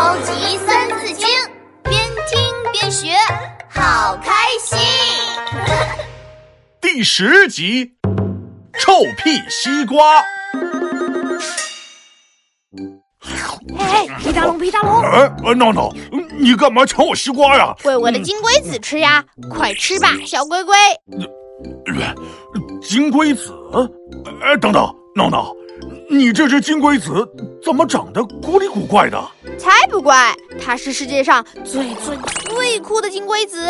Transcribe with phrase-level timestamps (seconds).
[0.00, 1.28] 超级三字经，
[1.82, 2.40] 边听
[2.72, 3.08] 边学，
[3.68, 4.78] 好开心。
[6.80, 7.92] 第十集，
[8.78, 10.22] 臭屁西瓜。
[13.78, 15.92] 哎，皮大龙，皮大龙，哎，闹闹，
[16.38, 17.76] 你干嘛抢我西瓜呀？
[17.84, 20.74] 喂我的金龟子吃呀，快吃吧，小龟龟。
[22.80, 23.52] 金龟子？
[24.42, 24.82] 哎，等等，
[25.14, 25.52] 闹闹，
[26.12, 27.24] 你这只金龟子
[27.62, 29.30] 怎么长得古里古怪的？
[29.56, 33.64] 才不怪，它是世界上最最最酷的金龟子。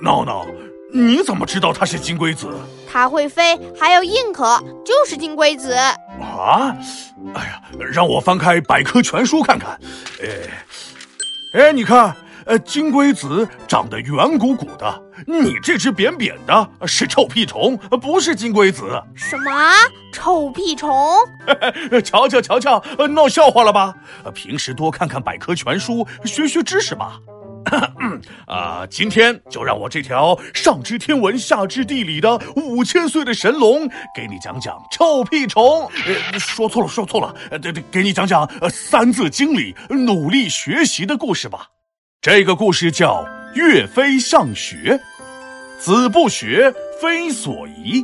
[0.00, 0.46] 闹闹，
[0.94, 2.48] 你怎么知道它是金龟子？
[2.90, 5.74] 它会飞，还有硬壳，就是金龟子。
[5.74, 6.74] 啊！
[7.34, 7.62] 哎呀，
[7.92, 9.78] 让我翻开百科全书看看。
[10.22, 12.16] 哎，哎，你看，
[12.46, 19.02] 呃，金龟子长得圆鼓鼓的，你这只扁扁的是臭屁虫，不是金龟子。
[19.14, 19.50] 什么？
[20.12, 20.92] 臭屁虫？
[22.04, 23.94] 瞧瞧瞧瞧，闹笑话了吧？
[24.34, 27.18] 平时多看看百科全书，学学知识吧。
[28.46, 35.88] 啊，今天就让我这条上知天文下知地理的五千岁的神龙，给你讲讲臭屁虫。
[36.06, 37.34] 呃，说错了，说错了。
[37.50, 41.68] 呃，对对，给你讲讲《三字经》里努力学习的故事吧。
[42.24, 43.22] 这个故事叫
[43.54, 44.98] 《岳飞上学》，
[45.78, 48.02] 子不学，非所宜；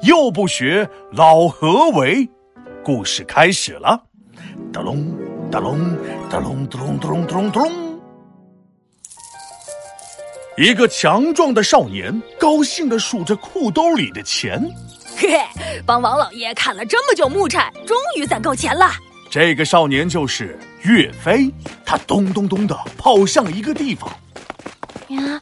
[0.00, 2.26] 幼不学，老何为？
[2.82, 4.02] 故事开始了。
[4.72, 5.14] 哒隆
[5.50, 5.94] 哒隆
[6.30, 8.00] 哒隆哒隆哒隆哒隆哒隆。
[10.56, 14.66] 一个强壮的少年高兴地数着裤兜里的钱。
[15.14, 18.92] 嘿嘿，帮王老爷砍了这么久木柴，终于攒够钱了。
[19.30, 21.52] 这个少年就是岳飞，
[21.84, 24.08] 他咚咚咚的跑向一个地方。
[25.08, 25.40] 呀，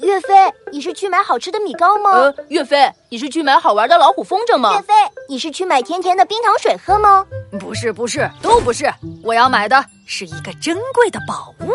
[0.00, 0.34] 岳飞，
[0.72, 2.10] 你是去买好吃的米糕吗？
[2.10, 4.72] 呃，岳飞，你是去买好玩的老虎风筝吗？
[4.74, 4.94] 岳飞，
[5.28, 7.26] 你是去买甜甜的冰糖水喝吗？
[7.60, 8.92] 不是，不是，都不是。
[9.22, 11.72] 我要买的是一个珍贵的宝物。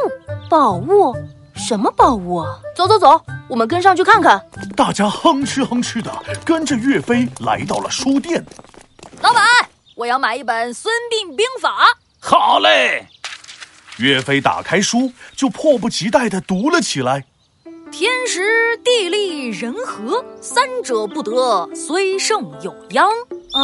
[0.50, 1.16] 宝物？
[1.56, 2.59] 什么宝物啊？
[2.76, 4.44] 走走走，我们跟上去看看。
[4.76, 6.11] 大家哼哧哼哧的
[6.43, 8.43] 跟着岳飞来到了书店。
[9.22, 9.43] 老板，
[10.02, 11.70] 我要买一本《孙膑兵法》。
[12.20, 13.06] 好嘞。
[13.98, 17.26] 岳飞打开书，就迫不及待地读了起来。
[17.92, 23.08] 天时地利人和，三者不得，虽胜有殃。
[23.54, 23.61] 啊，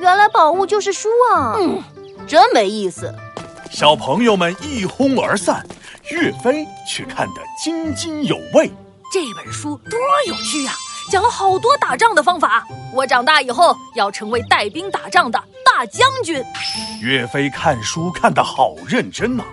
[0.00, 1.52] 原来宝物就是书啊！
[1.58, 1.82] 嗯，
[2.26, 3.14] 真没意思。
[3.70, 5.66] 小朋友们一哄而散，
[6.10, 8.72] 岳飞却看得津津有味。
[9.12, 10.72] 这本书多有趣呀，
[11.08, 12.66] 讲了好多打仗的方法。
[12.92, 16.44] 我长大以后要成为带兵打仗的大将军。
[17.00, 19.44] 岳飞看书看得好认真呐，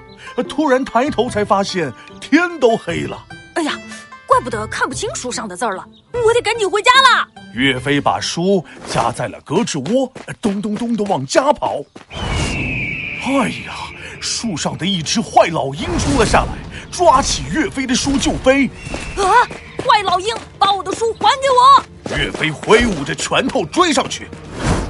[0.50, 3.24] 突然抬头才发现天都黑了。
[3.54, 3.74] 哎呀，
[4.26, 7.28] 怪不得看不清书上的字儿了，我得赶紧回家了。
[7.54, 11.78] 岳飞把书夹在了胳肢窝，咚咚咚的往家跑。
[12.12, 13.74] 哎呀，
[14.20, 16.50] 树上的一只坏老鹰冲了下来，
[16.92, 18.68] 抓起岳飞的书就飞。
[19.16, 19.46] 啊！
[19.88, 22.18] 坏老鹰，把我的书还给我！
[22.18, 24.28] 岳飞挥舞着拳头追上去。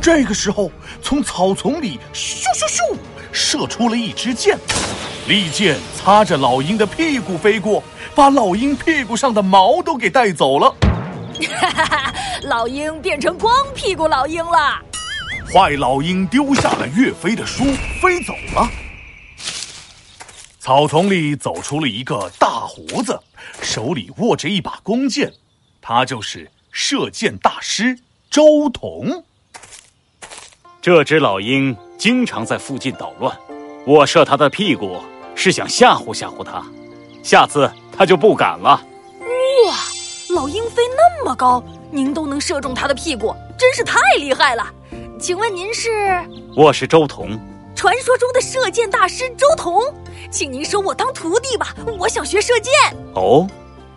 [0.01, 0.71] 这个时候，
[1.03, 2.97] 从草丛里咻咻咻
[3.31, 4.57] 射出了一支箭，
[5.27, 7.83] 利箭擦着老鹰的屁股飞过，
[8.15, 10.73] 把老鹰屁股上的毛都给带走了。
[11.61, 12.13] 哈哈哈！
[12.43, 14.81] 老鹰变成光屁股老鹰了。
[15.53, 17.63] 坏老鹰丢下了岳飞的书，
[18.01, 18.67] 飞走了。
[20.59, 23.17] 草丛里走出了一个大胡子，
[23.67, 25.33] 手里握着一把弓箭，
[25.81, 27.99] 他就是射箭大师
[28.31, 29.25] 周同。
[30.81, 33.37] 这只老鹰经常在附近捣乱，
[33.85, 35.01] 我射它的屁股
[35.35, 36.65] 是想吓唬吓唬它，
[37.21, 38.81] 下次它就不敢了。
[39.67, 39.75] 哇，
[40.29, 41.61] 老鹰飞那么高，
[41.91, 44.65] 您都能射中它的屁股，真是太厉害了！
[45.19, 45.89] 请问您是？
[46.55, 47.37] 我是周同，
[47.75, 49.83] 传说中的射箭大师周同，
[50.31, 52.73] 请您收我当徒弟吧，我想学射箭。
[53.13, 53.45] 哦，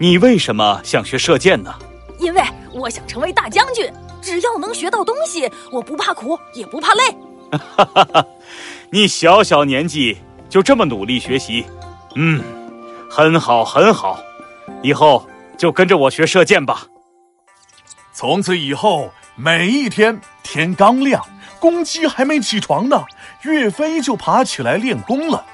[0.03, 1.75] 你为什么想学射箭呢？
[2.19, 3.87] 因为我想成为大将军，
[4.23, 7.03] 只要能学到东西，我不怕苦，也不怕累。
[7.53, 8.27] 哈哈哈，
[8.91, 10.17] 你小小年纪
[10.49, 11.67] 就这么努力学习，
[12.15, 12.43] 嗯，
[13.11, 14.19] 很好很好，
[14.83, 16.87] 以后就跟着我学射箭吧。
[18.15, 21.23] 从此以后，每一天天刚亮，
[21.59, 23.05] 公鸡还没起床呢，
[23.43, 25.45] 岳飞就爬起来练功了。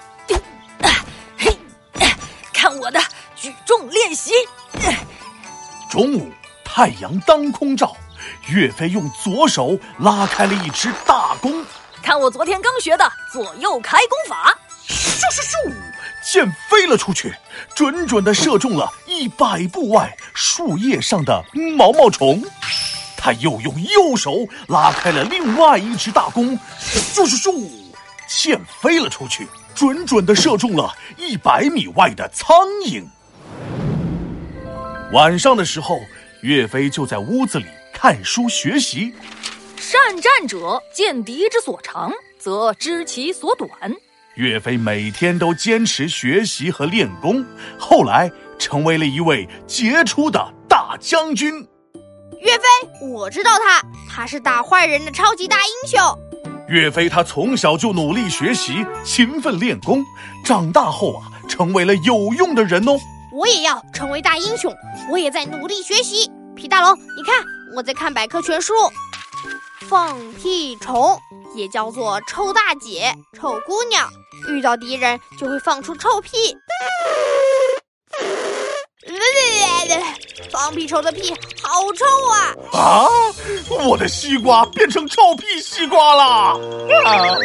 [4.17, 4.33] 习。
[5.91, 6.33] 中午，
[6.65, 7.95] 太阳当空照，
[8.49, 11.65] 岳飞用左手拉开了一只大弓。
[12.03, 14.57] 看我昨天刚学的左右开弓法。
[14.89, 15.73] 咻咻咻，
[16.25, 17.35] 箭飞了出去，
[17.75, 21.45] 准准的射中了一百步外树叶上的
[21.77, 22.43] 毛毛虫。
[23.17, 27.69] 他又用右手拉开了另外一只大弓，咻咻咻，
[28.29, 33.05] 箭飞了出去，准准的射中了一百米外的苍蝇。
[35.13, 36.01] 晚上的时候，
[36.41, 39.15] 岳飞就在屋子里看书学习。
[39.77, 43.71] 善战者见敌之所长，则知其所短。
[44.35, 47.45] 岳飞每天都坚持学习和练功，
[47.79, 51.55] 后来成为了一位杰出的大将军。
[52.41, 56.01] 岳飞，我知道他，他是打坏人的超级大英雄。
[56.69, 60.05] 岳飞他从小就努力学习，勤奋练功，
[60.45, 62.99] 长大后啊，成为了有用的人哦。
[63.37, 64.75] 我也要成为大英雄，
[65.11, 66.31] 我也在努力学习。
[66.55, 67.45] 皮大龙，你看，
[67.75, 68.73] 我在看百科全书。
[69.91, 71.21] 放屁虫
[71.55, 74.11] 也叫做臭大姐、臭姑娘，
[74.49, 76.57] 遇到敌人就会放出臭屁。
[80.51, 82.55] 放屁虫的屁好臭啊！
[82.73, 83.07] 啊，
[83.87, 86.25] 我的西瓜变成臭屁西瓜了！
[87.05, 87.37] 啊！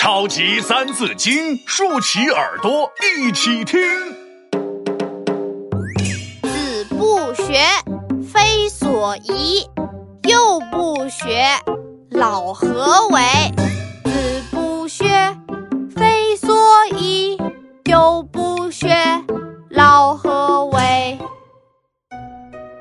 [0.00, 3.78] 超级三字经，竖起耳朵一起听。
[6.40, 7.60] 子不学，
[8.32, 9.62] 非所宜；
[10.26, 11.44] 幼不学，
[12.12, 13.20] 老何为？
[14.04, 15.04] 子不学，
[15.94, 16.56] 非所
[16.96, 17.36] 宜；
[17.84, 18.96] 幼不学，
[19.68, 21.18] 老何为？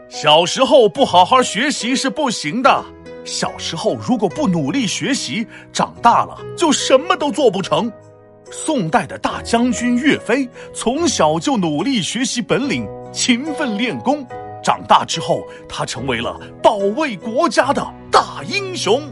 [0.08, 2.86] 小时候不好好学习是不行的。
[3.32, 7.92] 小时候如果不努力学习，长大了就什么都做不成。
[8.50, 14.26] 宋代的大将军岳飞从小就努力学习本领，勤奋练功。
[14.64, 19.04] 长大之后，他成为了保卫国家的大英雄。